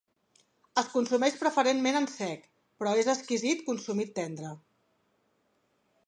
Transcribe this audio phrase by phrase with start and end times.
[0.81, 2.47] Es consumeix preferentment en sec,
[2.81, 4.55] però és exquisit consumit tendre.